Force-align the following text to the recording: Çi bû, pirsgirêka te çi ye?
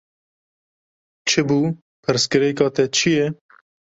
Çi 1.27 1.41
bû, 1.47 1.59
pirsgirêka 2.03 2.67
te 2.75 2.83
çi 2.95 3.09
ye? 3.15 3.25